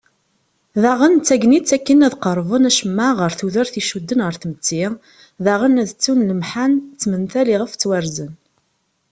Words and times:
Daɣen 0.81 1.13
d 1.17 1.21
tagnit 1.27 1.69
akken 1.77 2.03
ad 2.07 2.15
qerben 2.23 2.67
acemma 2.69 3.07
ɣer 3.19 3.31
tudert 3.39 3.73
icudden 3.81 4.23
ɣer 4.25 4.35
tmetti 4.41 4.83
daɣen 5.45 5.79
ad 5.81 5.89
ttun 5.91 6.25
lemḥan 6.29 6.73
d 6.93 6.95
tmental 7.01 7.47
iɣef 7.55 7.71
ttwarzen. 7.73 8.33